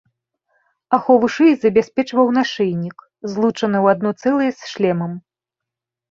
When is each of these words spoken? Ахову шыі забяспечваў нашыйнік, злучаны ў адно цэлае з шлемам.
Ахову 0.97 1.27
шыі 1.33 1.53
забяспечваў 1.65 2.31
нашыйнік, 2.37 2.97
злучаны 3.33 3.77
ў 3.83 3.97
адно 3.97 4.09
цэлае 4.23 4.49
з 4.63 4.71
шлемам. 4.71 5.13